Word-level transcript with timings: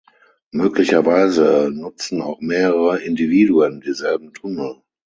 Möglicherweise 0.49 1.69
nutzen 1.71 2.23
auch 2.23 2.39
mehrere 2.41 2.99
Individuen 3.03 3.81
dieselben 3.81 4.33
Tunnel. 4.33 4.81